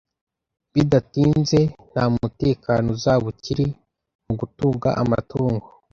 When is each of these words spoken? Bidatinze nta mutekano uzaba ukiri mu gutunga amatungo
Bidatinze 0.73 1.59
nta 1.91 2.03
mutekano 2.13 2.87
uzaba 2.95 3.25
ukiri 3.33 3.65
mu 4.25 4.33
gutunga 4.39 4.89
amatungo 5.01 5.65